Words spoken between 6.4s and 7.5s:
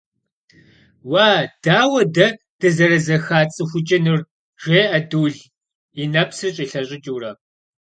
щӀилъэщӀыкӀыурэ.